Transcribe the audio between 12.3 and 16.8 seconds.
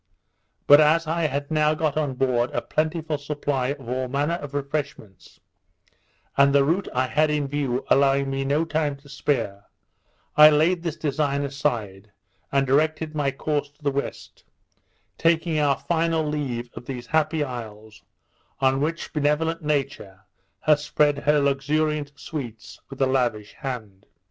and directed my course to the west; taking our final leave